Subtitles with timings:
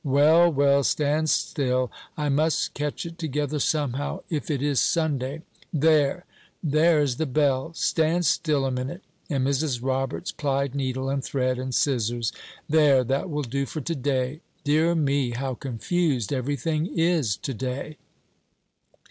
[0.03, 5.43] "Well, well, stand still; I must catch it together somehow, if it is Sunday.
[5.71, 6.25] There!
[6.63, 7.71] there is the bell!
[7.75, 9.83] Stand still a minute!" and Mrs.
[9.83, 12.31] Roberts plied needle, and thread, and scissors;
[12.67, 14.41] "there, that will do for to day.
[14.63, 17.99] Dear me, how confused every thing is to day!"